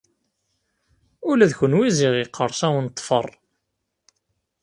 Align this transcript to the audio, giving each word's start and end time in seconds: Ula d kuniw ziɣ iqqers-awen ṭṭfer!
Ula 1.29 1.45
d 1.49 1.53
kuniw 1.57 1.83
ziɣ 1.97 2.13
iqqers-awen 2.23 2.91
ṭṭfer! 2.91 3.27